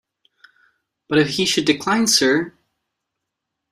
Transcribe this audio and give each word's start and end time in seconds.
But 1.07 1.19
if 1.19 1.29
he 1.29 1.45
should 1.45 1.65
decline, 1.65 2.07
sir? 2.07 2.55